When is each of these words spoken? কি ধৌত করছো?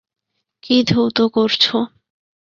কি 0.63 0.75
ধৌত 0.87 1.17
করছো? 1.33 1.75